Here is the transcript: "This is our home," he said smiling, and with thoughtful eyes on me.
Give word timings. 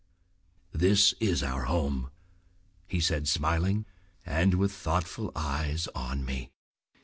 "This 0.87 1.13
is 1.19 1.43
our 1.43 1.65
home," 1.65 2.09
he 2.87 2.99
said 2.99 3.27
smiling, 3.27 3.85
and 4.25 4.55
with 4.55 4.71
thoughtful 4.71 5.31
eyes 5.35 5.87
on 5.93 6.25
me. 6.25 6.49